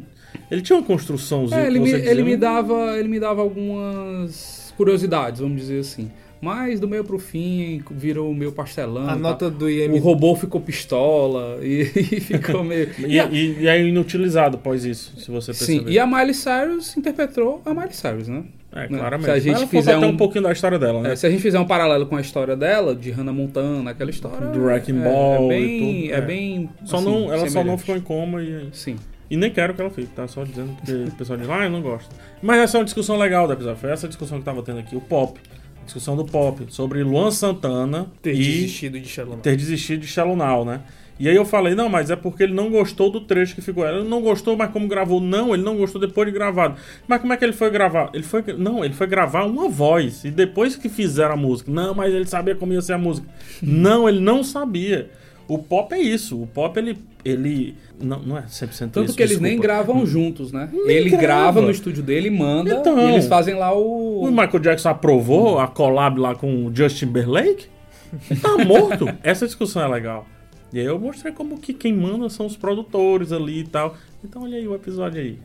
[0.51, 1.61] ele tinha uma construçãozinha.
[1.61, 5.79] É, ele, que me, ele, me "Hum, dava, ele me dava algumas curiosidades, vamos dizer
[5.79, 6.11] assim.
[6.41, 9.09] Mas do meio pro fim, virou meio pastelão.
[9.09, 9.95] A e nota do tal.
[9.95, 12.89] O robô ficou pistola e, e ficou meio...
[12.99, 15.85] E, e- e é inutilizado após isso, se você perceber.
[15.85, 18.43] Sim, e a Miley Cyrus interpretou a Miley Cyrus, né?
[18.73, 18.97] É, né?
[18.99, 19.25] claramente.
[19.25, 21.13] Se a gente Mas ela conta fizer um- um pouquinho da história dela, né?
[21.13, 24.09] É, se a gente fizer um paralelo com a história dela, de Hannah Montana, aquela
[24.09, 24.47] história...
[24.47, 25.79] Do Wrecking é, Ball É e bem...
[26.01, 26.21] tudo, É é.
[26.21, 28.97] bem Só assim, não, ela só não ficou em coma e, Sim.
[29.29, 30.27] E nem quero que ela fique, tá?
[30.27, 32.13] Só dizendo que o pessoal diz, ah, eu não gosto.
[32.41, 33.79] Mas essa é uma discussão legal do episódio.
[33.79, 35.39] Foi essa discussão que tava tendo aqui, o pop.
[35.81, 39.41] A discussão do pop, sobre Luan Santana Ter e desistido de Shallow Now.
[39.41, 40.81] ter desistido de Shallow Now, né?
[41.17, 43.87] E aí eu falei, não, mas é porque ele não gostou do trecho que ficou.
[43.87, 45.21] Ele não gostou, mas como gravou?
[45.21, 46.75] Não, ele não gostou depois de gravado.
[47.07, 48.09] Mas como é que ele foi gravar?
[48.13, 48.43] Ele foi.
[48.57, 50.25] Não, ele foi gravar uma voz.
[50.25, 51.71] E depois que fizeram a música.
[51.71, 53.27] Não, mas ele sabia como ia ser a música.
[53.63, 55.09] não, ele não sabia.
[55.47, 56.41] O pop é isso.
[56.41, 56.97] O pop, ele.
[57.25, 59.67] Ele não, não é 100% Tanto isso, que eles nem desculpa.
[59.67, 60.69] gravam juntos, né?
[60.71, 61.23] Nem ele grava.
[61.23, 62.97] grava no estúdio dele, manda, Então.
[62.99, 64.21] e eles fazem lá o...
[64.21, 67.65] O Michael Jackson aprovou a collab lá com o Justin Timberlake?
[68.41, 69.07] Tá morto.
[69.23, 70.27] Essa discussão é legal.
[70.71, 73.95] E aí eu mostrei como que quem manda são os produtores ali e tal.
[74.23, 75.39] Então olha aí o episódio aí.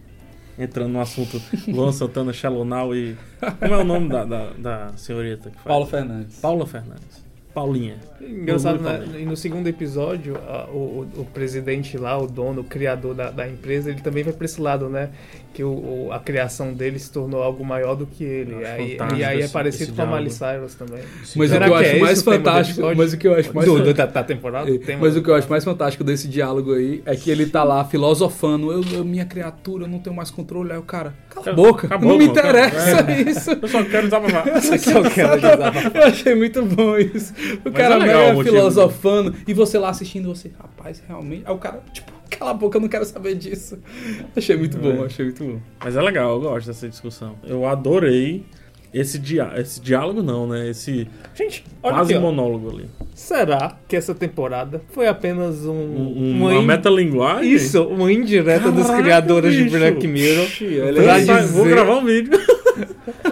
[0.58, 3.16] Entrando no assunto Luan Santana, Shallow Now e...
[3.58, 5.66] Como é o nome da, da, da senhorita que faz?
[5.66, 6.36] Paulo Fernandes.
[6.40, 7.24] Paula Fernandes.
[7.54, 7.96] Paulinha.
[8.20, 9.04] Engraçado, Orgulho né?
[9.06, 9.22] também.
[9.22, 13.48] E no segundo episódio, a- o, o- presidente lá, o dono, o criador da, da
[13.48, 15.08] empresa, ele também vai pra esse lado, né?
[15.54, 18.64] Que o, o- a criação dele se tornou algo maior do que ele.
[18.64, 20.30] Aí- e aí é parecido com a Miley.
[20.30, 21.00] Cyrus também.
[21.34, 23.94] Mas o que eu é acho mais fantástico, mas o que eu acho mais Do,
[23.94, 24.78] da, da temporada?
[24.78, 27.64] tema Mas o que eu acho mais fantástico desse diálogo aí é que ele tá
[27.64, 28.70] lá filosofando.
[28.70, 30.72] Eu, eu- minha criatura, eu não tenho mais controle.
[30.72, 33.22] Aí o cara, cala a boca, Acabou, não me interessa É.
[33.22, 33.50] isso.
[33.60, 34.46] Eu só quero desabafar.
[34.70, 35.96] Eu só quero desabafar.
[35.96, 37.32] Eu achei muito bom isso.
[37.64, 41.42] O Mas cara é legal mega motivo, filosofando e você lá assistindo, você, rapaz, realmente.
[41.46, 43.78] Aí o cara, tipo, cala a boca, eu não quero saber disso.
[44.36, 45.06] Achei muito bom, É.
[45.06, 45.58] achei muito bom.
[45.82, 47.34] Mas é legal, eu gosto dessa discussão.
[47.46, 48.44] Eu adorei
[48.92, 50.68] esse, dia, esse diálogo não, né?
[50.68, 52.86] Esse Gente, olha quase aqui, monólogo ali.
[53.14, 57.52] Será que essa temporada foi apenas um, Um- uma, uma in- metalinguagem?
[57.52, 59.78] Isso, uma indireta dos Caraca, criadores de bicho.
[59.78, 60.46] Black Mirror.
[60.84, 62.32] olha Pra Vou sa- Vou dizer- gravar um vídeo.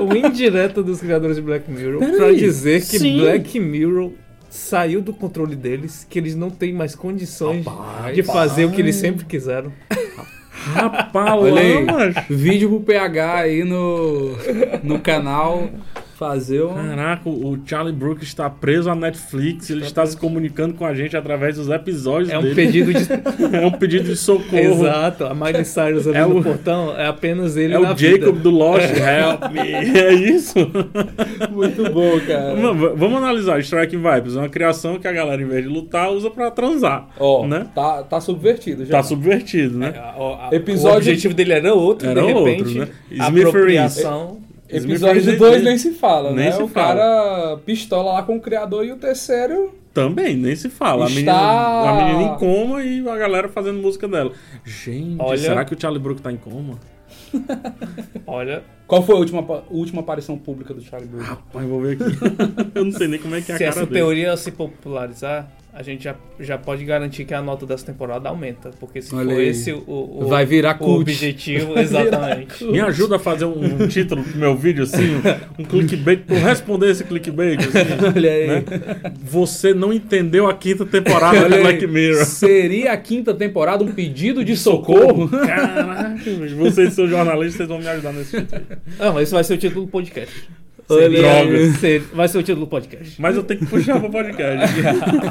[0.01, 3.19] Uma indireta dos criadores de Black Mirror Peraí, pra dizer que sim.
[3.19, 4.13] Black Mirror
[4.49, 8.81] saiu do controle deles, que eles não têm mais condições Rapaz, de fazer o que
[8.81, 9.73] eles sempre quiseram.
[10.75, 11.87] Rapaz, Olha aí,
[12.29, 14.37] vídeo pro PH aí no,
[14.83, 15.71] no canal
[16.19, 16.75] fazer um...
[16.75, 21.17] Caraca, o Charlie Brooks está preso à Netflix, ele está se comunicando com a gente
[21.17, 22.55] através dos episódios É um dele.
[22.57, 23.09] pedido de.
[23.57, 24.59] é um pedido de socorro.
[24.59, 27.97] Exato, a Miley Cyrus ali É no o- portão é apenas ele É na o
[27.97, 28.33] Jacob vida.
[28.33, 29.69] do Lost Help Me.
[29.99, 30.55] É isso?
[31.53, 32.57] Muito bom, cara.
[32.57, 34.35] Mano, vamos analisar Strike Vibes.
[34.37, 37.09] É uma criação que a galera, em vez de lutar, usa pra transar.
[37.19, 37.67] Ó, né?
[37.75, 38.93] tá, tá subvertido já.
[38.93, 39.95] Tá subvertido, né?
[39.97, 42.79] A- a- Episódio- O objetivo dele era outro, Era de outro, repente.
[42.79, 42.89] né?
[43.21, 43.45] a Smith
[44.69, 46.53] Episódio Smith 2 nem- se fala, nem né?
[46.53, 46.95] se o fala.
[47.01, 49.75] cara pistola lá com o criador e o terceiro.
[49.95, 51.07] Também, nem se fala.
[51.07, 54.33] A, Está- menina, a menina em coma e a galera fazendo música dela.
[54.65, 56.79] Gente, Olha- será que o Charlie Brook tá em coma?
[58.27, 61.23] Olha, Qual foi a última, pa- última aparição pública do Charlie Brown?
[61.25, 62.05] Rapaz, vou ver aqui.
[62.75, 64.01] eu não sei nem como é que é a se cara essa dele.
[64.01, 68.71] teoria se popularizar, a gente já, já pode garantir que a nota dessa temporada aumenta.
[68.81, 69.49] Porque se Olha for aí.
[69.49, 71.03] esse o, o, Vai virar o cult.
[71.03, 72.65] objetivo, exatamente.
[72.65, 75.17] Me ajuda a fazer um, um título pro meu vídeo, assim,
[75.59, 77.79] um, um clickbait, pra eu responder esse clickbait, assim,
[78.17, 78.47] Olha aí.
[78.49, 78.65] né?
[79.23, 81.63] Você não entendeu a quinta temporada Olha de aí.
[81.63, 82.25] Black Mirror.
[82.25, 85.29] Seria a quinta temporada um pedido de socorro?
[85.47, 88.63] Caraca, bicho, vocês são jornalistas, vocês vão me ajudar nesse título.
[88.99, 90.49] Ah, mas esse vai ser o título do podcast.
[90.91, 91.73] Olha Seria- aí.
[91.75, 93.21] ser- vai ser o título do podcast.
[93.21, 94.75] Mas eu tenho que puxar pro podcast.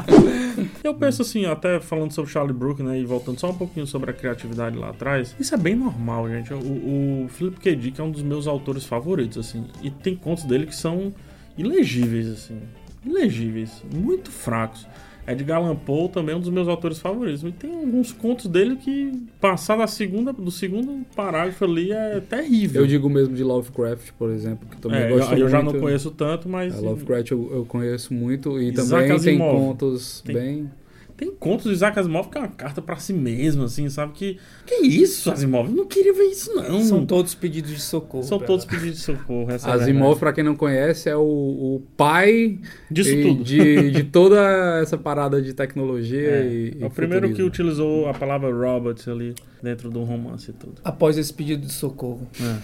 [0.83, 4.11] eu penso assim, até falando sobre Charlie Brook, né, e voltando só um pouquinho sobre
[4.11, 6.53] a criatividade lá atrás, isso é bem normal, gente.
[6.53, 7.75] O, o Philip K.
[7.75, 11.13] Dick é um dos meus autores favoritos, assim, e tem contos dele que são
[11.57, 12.59] ilegíveis, assim,
[13.05, 14.85] ilegíveis, muito fracos.
[15.27, 17.43] Edgar Allan Poe também é um dos meus autores favoritos.
[17.43, 19.11] E tem alguns contos dele que
[19.41, 22.81] passar da segunda, do segundo parágrafo ali é terrível.
[22.81, 25.49] Eu digo mesmo de Lovecraft, por exemplo, que também é, eu, gosto eu muito.
[25.49, 29.15] já não conheço tanto, mas É, Lovecraft eu, eu conheço muito e Isaac também tem
[29.15, 29.55] Asimov.
[29.57, 30.71] contos Tem- bem.
[31.17, 34.13] Tem contos do Isaac Asimov que é uma carta pra si mesmo, assim, sabe?
[34.13, 35.67] Que que isso, Asimov?
[35.69, 36.81] Não queria ver isso, não.
[36.83, 38.23] São todos pedidos de socorro.
[38.23, 38.47] São cara.
[38.47, 39.49] todos pedidos de socorro.
[39.49, 40.19] Essa é a Asimov, verdade.
[40.19, 42.59] pra quem não conhece, é o, o pai
[42.91, 43.43] Disso e tudo.
[43.43, 44.37] De, de toda
[44.81, 49.33] essa parada de tecnologia É, e, é o primeiro que utilizou a palavra robot ali
[49.63, 50.75] dentro do romance e tudo.
[50.83, 52.57] Após esse pedido de socorro, É.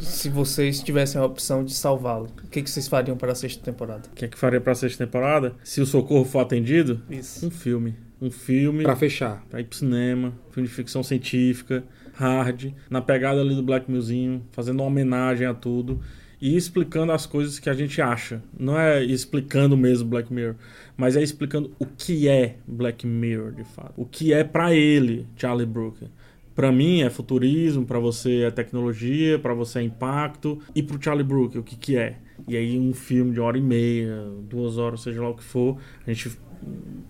[0.00, 3.62] se vocês tivessem a opção de salvá-lo, o que, que vocês fariam para a sexta
[3.62, 4.02] temporada?
[4.10, 5.54] O que é que faria pra sexta temporada?
[5.62, 7.00] Se o socorro for atendido?
[7.08, 7.46] Isso.
[7.46, 7.75] Um filme.
[8.20, 9.44] Um filme Pra fechar.
[9.50, 11.84] pra ir pro cinema, filme de ficção científica,
[12.14, 16.00] hard, na pegada ali do Black Museum, fazendo uma homenagem a tudo
[16.40, 18.42] e explicando as coisas que a gente acha.
[18.58, 20.54] Não é explicando mesmo Black Mirror,
[20.96, 23.92] mas é explicando o que é Black Mirror, de fato.
[23.96, 26.08] O que é pra ele, Charlie Brooker.
[26.54, 31.22] Pra mim é futurismo, pra você é tecnologia, pra você é impacto e pro Charlie
[31.26, 32.16] Brooker o que que é.
[32.48, 35.78] E aí um filme de hora e meia, duas horas, seja lá o que for,
[36.06, 36.30] a gente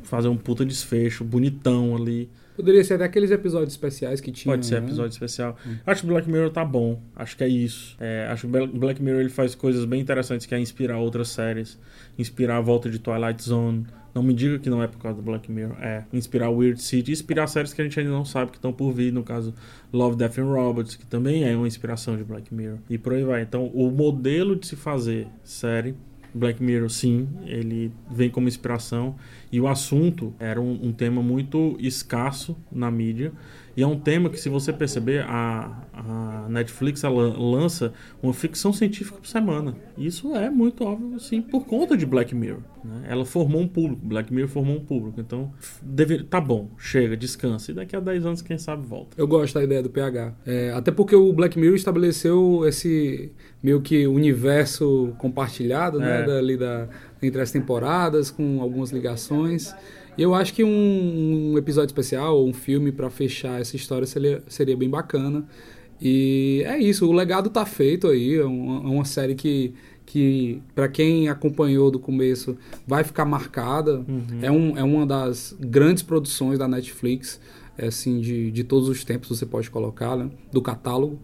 [0.02, 2.28] fazer um puta desfecho bonitão ali.
[2.54, 4.50] Poderia ser até aqueles episódios especiais que tinha.
[4.52, 4.86] Pode ser né?
[4.86, 5.56] episódio especial.
[5.84, 7.02] Acho que Black Mirror tá bom.
[7.14, 7.94] Acho que é isso.
[8.00, 11.28] É, acho que Bla- Black Mirror ele faz coisas bem interessantes que é inspirar outras
[11.28, 11.78] séries.
[12.18, 13.84] Inspirar a volta de Twilight Zone.
[14.14, 15.76] Não me diga que não é por causa do Black Mirror.
[15.82, 16.04] É.
[16.10, 17.12] Inspirar Weird City.
[17.12, 19.12] Inspirar séries que a gente ainda não sabe que estão por vir.
[19.12, 19.52] No caso,
[19.92, 22.78] Love, Death and Robots, que também é uma inspiração de Black Mirror.
[22.88, 23.42] E por aí vai.
[23.42, 25.94] Então, o modelo de se fazer série
[26.36, 29.16] Black Mirror, sim, ele vem como inspiração.
[29.56, 33.32] E o assunto era um, um tema muito escasso na mídia.
[33.74, 39.18] E é um tema que, se você perceber, a, a Netflix lança uma ficção científica
[39.18, 39.74] por semana.
[39.96, 42.60] Isso é muito óbvio, sim, por conta de Black Mirror.
[42.84, 43.04] né?
[43.08, 45.20] Ela formou um público, Black Mirror formou um público.
[45.20, 47.70] Então, deve, tá bom, chega, descansa.
[47.70, 49.10] E daqui a 10 anos, quem sabe, volta.
[49.16, 50.34] Eu gosto da ideia do PH.
[50.46, 56.22] É, até porque o Black Mirror estabeleceu esse meio que universo compartilhado, né?
[56.22, 56.26] É.
[56.26, 56.88] Dali da,
[57.22, 59.74] entre as temporadas, com algumas ligações.
[60.16, 64.06] E eu acho que um, um episódio especial ou um filme para fechar essa história
[64.06, 65.46] seria, seria bem bacana.
[66.00, 68.36] E é isso, o legado tá feito aí.
[68.36, 69.74] É uma, é uma série que,
[70.04, 74.04] que para quem acompanhou do começo, vai ficar marcada.
[74.42, 77.40] É, um, é uma das grandes produções da Netflix,
[77.76, 80.30] é, assim, de, de todos os tempos você pode colocar, né?
[80.50, 81.18] Do catálogo.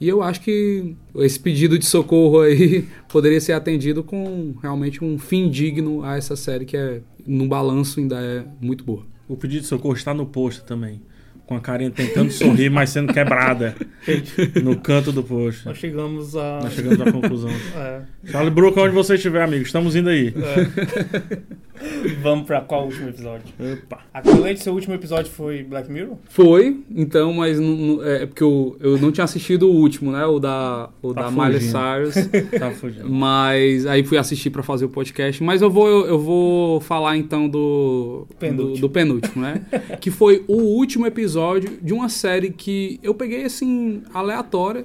[0.00, 5.18] E eu acho que esse pedido de socorro aí poderia ser atendido com realmente um
[5.18, 9.04] fim digno a essa série que é, no balanço, ainda é muito boa.
[9.28, 11.02] O pedido de socorro está no post também.
[11.46, 13.74] com a carinha tentando sorrir, mas sendo quebrada
[14.62, 15.64] no canto do post.
[15.66, 16.60] Nós chegamos a.
[16.62, 17.50] Nós chegamos à conclusão.
[17.76, 20.32] É, Charlie Brook, onde você estiver, amigo, estamos indo aí.
[20.36, 21.38] é.
[22.22, 23.46] Vamos pra qual último episódio?
[23.58, 24.00] Opa.
[24.12, 26.16] Aquele seu último episódio foi Black Mirror?
[26.28, 30.24] Foi, então, mas não- não- é porque eu, eu não tinha assistido o último, né?
[30.26, 31.60] O da, o Tá da Miley.
[31.60, 32.14] Cyrus.
[32.58, 33.08] Tá fugindo.
[33.08, 35.42] Mas aí fui assistir pra fazer o podcast.
[35.42, 38.74] Mas eu vou, eu vou falar então do Penúltimo.
[38.74, 39.62] do, do penúltimo, né?
[40.00, 44.84] que foi o último episódio de uma série que eu peguei assim aleatória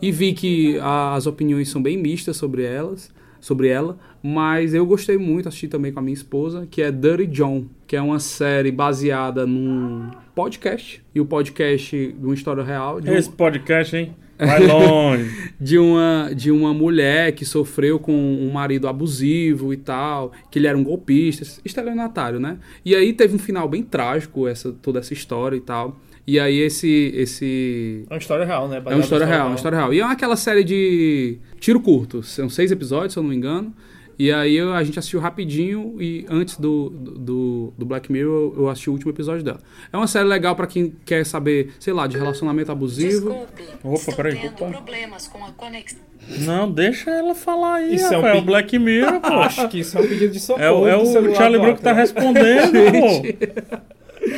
[0.00, 5.16] e vi que as opiniões são bem mistas sobre elas, sobre ela, mas eu gostei
[5.18, 8.70] muito, assisti também com a minha esposa, que é Dirty John, que é uma série
[8.72, 14.14] baseada num podcast e o podcast de uma história real de um- Esse podcast, hein?
[14.38, 15.30] Vai longe.
[15.58, 20.66] de uma, de uma mulher que sofreu com um marido abusivo e tal, que ele
[20.66, 22.58] era um golpista, estelionatário, né?
[22.84, 25.98] E aí teve um final bem trágico, essa, toda essa história e tal.
[26.26, 28.82] E aí esse, esse É uma história real, né?
[28.84, 29.94] é uma história real, uma história real.
[29.94, 33.72] E é aquela série de tiro curto, são seis episódios, se eu não me engano.
[34.18, 38.68] E aí eu- a gente assistiu rapidinho e antes do, do, do Black Mirror eu
[38.70, 39.60] assisti o último episódio dela.
[39.92, 43.28] É uma série legal pra quem quer saber, sei lá, de relacionamento abusivo.
[43.28, 44.46] Desculpe, Opa, peraí.
[44.46, 44.66] Opa.
[44.70, 46.00] problemas com a conexão.
[46.40, 48.34] Não, deixa ela falar aí, Isso é um rapaz.
[48.34, 49.34] É, pe- o Black Mirror, pô.
[49.34, 50.64] Acho que isso é um pedido de socorro.
[50.64, 53.86] É, o- é do o celular Charlie Brook que tá respondendo, pô.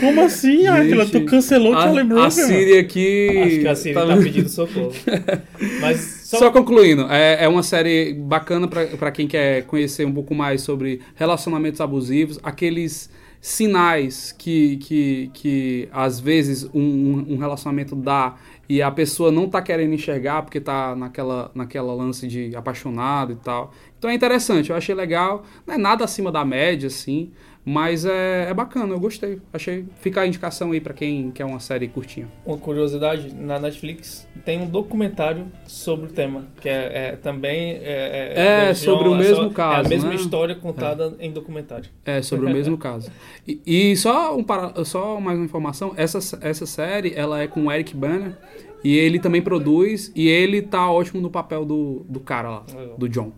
[0.00, 1.06] Como assim, Aquila?
[1.06, 2.30] Tu cancelou o Charlie a, Brook, a?
[2.30, 3.38] Siri aqui.
[3.38, 4.92] Acho que a Siri tá pedindo socorro.
[5.80, 10.12] Mas só, Só, concluindo, é, é uma série bacana pra pra quem quer conhecer um
[10.12, 17.94] pouco mais sobre relacionamentos abusivos, aqueles sinais que, que, que às vezes um, um relacionamento
[17.94, 18.34] dá
[18.68, 23.36] e a pessoa não tá querendo enxergar porque tá naquela, naquela lance de apaixonado e
[23.36, 23.72] tal.
[23.98, 27.32] Então é interessante, eu achei legal, não é nada acima da média, assim,
[27.68, 29.40] mas é, é bacana, eu gostei.
[29.52, 29.84] Achei.
[30.00, 32.26] Fica a indicação aí pra quem quer uma série curtinha.
[32.46, 37.72] uma curiosidade, na Netflix tem um documentário sobre o tema, que é, é também...
[37.82, 40.14] É, É, da sobre o é mesmo só- É caso, a mesma né?
[40.14, 41.90] história contada em documentário.
[42.06, 43.10] É, sobre o mesmo caso.
[43.46, 47.66] E, e só, um para, só mais uma informação, essa, essa série, ela é com
[47.66, 48.32] o Eric Banner,
[48.82, 52.96] e ele também produz, e ele tá ótimo no papel do, do cara lá, Legal.
[52.96, 53.32] do John.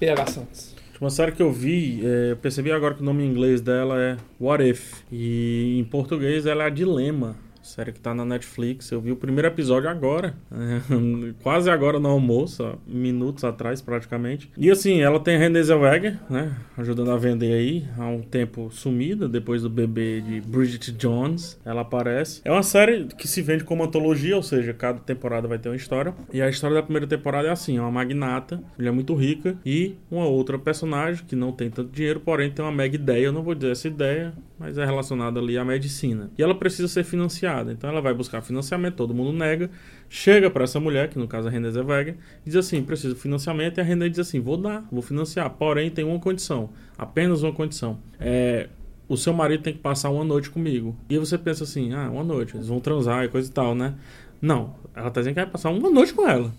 [0.00, 0.74] PH Santos.
[1.00, 3.98] Uma série que eu vi, é, eu percebi agora que o nome em inglês dela
[3.98, 5.02] é What If.
[5.10, 7.36] E em português ela é a Dilema.
[7.70, 8.90] Série que tá na Netflix.
[8.90, 10.34] Eu vi o primeiro episódio agora.
[10.50, 10.80] é,
[11.40, 14.50] quase agora no almoço, minutos atrás praticamente.
[14.56, 16.52] E assim, ela tem a Renée Zellweger, né?
[16.76, 17.84] Ajudando a vender aí.
[17.96, 21.60] Há um tempo sumida, depois do bebê de Bridget Jones.
[21.64, 22.40] Ela aparece.
[22.44, 25.76] É uma série que se vende como antologia, ou seja, cada temporada vai ter uma
[25.76, 26.12] história.
[26.32, 29.94] E a história da primeira temporada é assim: é uma magnata, mulher muito rica, e
[30.10, 33.26] uma outra personagem que não tem tanto dinheiro, porém tem uma mega ideia.
[33.26, 36.30] Eu não vou dizer essa ideia, mas é relacionada ali à medicina.
[36.36, 37.59] E ela precisa ser financiada.
[37.68, 39.70] Então ela vai buscar financiamento, todo mundo nega.
[40.08, 43.78] Chega para essa mulher, que no caso a Renée Zellweger, diz assim: preciso de financiamento.
[43.78, 45.50] E a Renée diz assim: vou dar, vou financiar.
[45.50, 47.98] Porém, tem uma condição, apenas uma condição.
[48.18, 48.68] É,
[49.08, 50.96] o seu marido tem que passar uma noite comigo.
[51.08, 53.94] E você pensa assim: ah, uma noite, eles vão transar e coisa e tal, né?
[54.40, 56.52] Não, ela tá dizendo que vai passar uma noite com ela.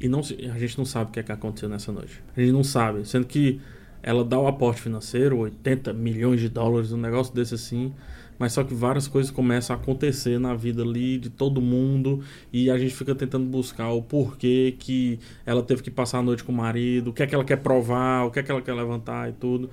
[0.00, 2.22] E não, a gente não sabe o que é que aconteceu nessa noite.
[2.36, 3.06] A gente não sabe.
[3.06, 3.60] Sendo que
[4.02, 7.92] ela dá o aporte financeiro, 80 milhões de dólares, um negócio desse assim.
[8.38, 12.20] Mas só que várias coisas começam a acontecer na vida ali de todo mundo.
[12.52, 16.44] E a gente fica tentando buscar o porquê que ela teve que passar a noite
[16.44, 18.62] com o marido, o que é que ela quer provar, o que é que ela
[18.62, 19.70] quer levantar e tudo.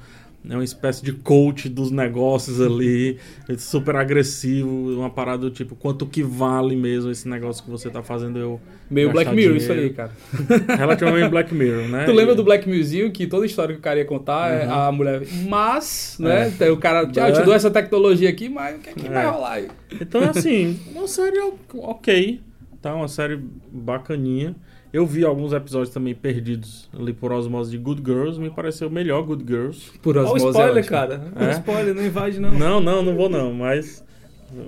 [0.49, 3.17] É uma espécie de coach dos negócios ali,
[3.57, 8.03] super agressivo, uma parada do tipo, quanto que vale mesmo esse negócio que você tá
[8.03, 8.59] fazendo eu
[8.91, 9.95] Meio Black Mirror, isso aí, dinheiro.
[9.95, 10.11] cara.
[10.77, 12.03] Relativamente Black Mirror, né?
[12.05, 14.65] Tu lembra E- do Black Museum, que toda história que o cara ia contar, é
[14.67, 15.21] a mulher.
[15.47, 16.47] Mas, né?
[16.47, 16.51] É.
[16.51, 17.43] tem O cara, "Tchau, eu te É.
[17.45, 19.09] dou essa tecnologia aqui, mas o que é que É.
[19.09, 19.67] vai rolar aí?
[19.99, 21.39] Então, assim, uma série
[21.73, 22.41] ok,
[22.81, 22.93] tá?
[22.93, 23.39] Uma série
[23.71, 24.55] bacaninha.
[24.93, 29.23] Eu vi alguns episódios também perdidos ali por osmose de Good Girls, me pareceu melhor
[29.23, 29.91] Good Girls.
[30.03, 30.89] Por Olha o osmose é spoiler, ótimo.
[30.89, 31.21] cara.
[31.35, 31.51] O É?
[31.53, 32.51] spoiler, não invade não.
[32.51, 34.03] Não, não, não vou não, mas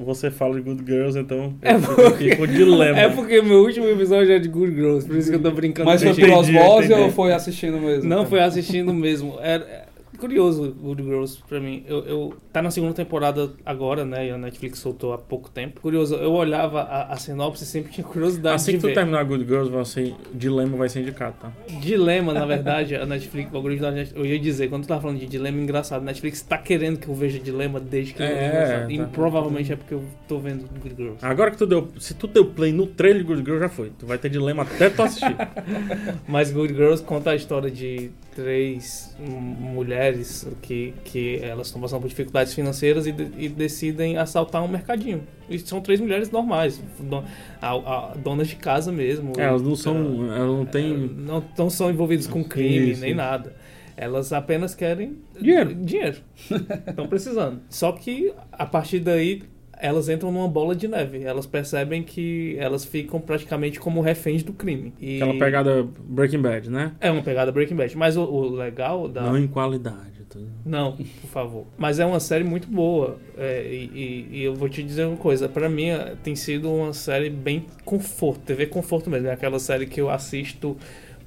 [0.04, 2.98] você fala de Good Girls, então É eu fico porque- com dilema.
[3.00, 5.88] É porque meu último episódio é de Good Girls, por isso que eu tô brincando
[5.92, 8.10] Mas foi por osmose ou foi assistindo mesmo?
[8.10, 8.30] Não, cara?
[8.30, 9.38] foi assistindo mesmo.
[9.40, 9.85] Era é
[10.17, 11.84] curioso Good Girls pra mim.
[11.88, 14.28] Eu, eu tá na segunda temporada agora, né?
[14.28, 15.82] E a Netflix soltou há pouco tempo.
[15.82, 18.93] Curioso, eu olhava a, a sinopse e sempre tinha curiosidade Assim de que tu ver.
[18.95, 21.51] terminar Good Girls, você, dilema vai ser indicado, tá?
[21.80, 25.01] Dilema, na verdade, a Netflix, o algoritmo da Netflix, eu ia dizer, quando tu tava
[25.01, 28.25] falando de dilema, engraçado, a Netflix tá querendo que eu veja dilema desde que eu
[28.25, 29.06] É, E tá.
[29.06, 31.17] provavelmente é porque eu tô vendo Good Girls.
[31.25, 31.89] Agora que tu deu.
[31.99, 33.91] Se tu deu play no trailer de Good Girls, já foi.
[33.97, 35.36] Tu vai ter dilema até tu assistir.
[36.28, 42.08] Mas Good Girls conta a história de três mulheres que, que elas estão passando por
[42.10, 45.24] dificuldades financeiras e, de- e decidem assaltar um mercadinho.
[45.50, 47.24] E são três mulheres normais, do-
[47.62, 47.71] a-
[48.12, 49.34] a- donas de casa mesmo.
[49.38, 49.95] É, elas não são.
[50.32, 50.95] Elas não têm.
[50.98, 53.56] não, não são envolvidas com crime Isso, nem nada.
[53.98, 55.74] Elas apenas querem Dinheiro.
[55.74, 56.17] Dinheiro.
[56.88, 57.62] Estão precisando.
[57.69, 59.43] Só que a partir daí
[59.80, 61.24] elas entram numa bola de neve.
[61.24, 64.94] Elas percebem que elas ficam praticamente como reféns do crime.
[65.00, 66.92] E Aquela pegada Breaking Bad, né?
[67.00, 67.98] É uma pegada Breaking Bad.
[67.98, 69.21] Mas o, o legal da.
[69.21, 70.23] Não em qualidade.
[70.30, 70.40] tá?
[70.65, 71.65] Não, por favor.
[71.78, 73.17] Mas é uma série muito boa.
[73.38, 75.48] É, e, e- e eu vou te dizer uma coisa.
[75.48, 78.42] Pra mim, é, tem sido uma série bem conforto.
[78.42, 79.28] TV conforto mesmo.
[79.28, 80.76] É aquela série que eu assisto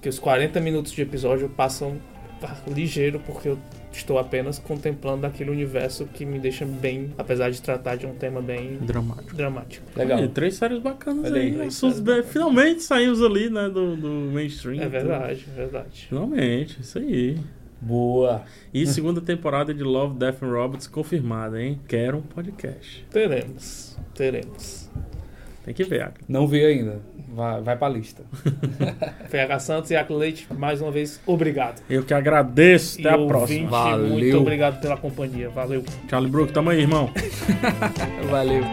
[0.01, 1.97] que os 40 minutos de episódio passam
[2.43, 3.59] ah, ligeiro porque eu
[3.93, 8.41] estou apenas contemplando aquele universo que me deixa bem, apesar de tratar de um tema
[8.41, 9.35] bem Dramático.
[9.37, 9.85] dramático.
[9.97, 10.23] Legal.
[10.25, 11.71] E três séries bacanas Olha aí, aí.
[11.71, 14.81] Sus- séries Finalmente saímos ali, né, do, do mainstream.
[14.83, 16.07] É verdade, é verdade.
[16.09, 17.39] Finalmente, isso aí.
[17.81, 18.43] Boa.
[18.75, 21.81] E segunda temporada de Love, Death and Robots confirmada, hein?
[21.87, 23.07] Quero um podcast.
[23.11, 24.91] Teremos, teremos.
[25.69, 26.25] Tem que ver, Acre.
[26.27, 27.03] Não vi ainda.
[27.29, 28.23] Vai, vai pra lista.
[29.31, 31.83] PH Santos e Iaco Leite, mais uma vez, obrigado.
[31.91, 32.99] Eu que agradeço.
[32.99, 33.29] Até E a ouvinte,
[33.69, 33.69] próxima.
[33.69, 34.09] Valeu.
[34.09, 35.51] Muito obrigado pela companhia.
[35.51, 35.85] Valeu.
[36.09, 37.11] Charlie Brook, tamo aí, irmão.
[38.31, 38.65] Valeu.